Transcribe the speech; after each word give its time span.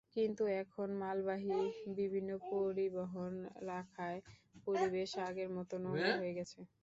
কিন্তু 0.15 0.43
এখন 0.61 0.87
মালবাহী 1.01 1.57
বিভিন্ন 1.97 2.31
পরিবহন 2.49 3.33
রাখায় 3.67 4.19
পরিবেশ 4.65 5.11
আগের 5.27 5.49
মতো 5.57 5.73
নোংরা 5.83 6.11
হয়ে 6.19 6.33
গেছে। 6.37 6.59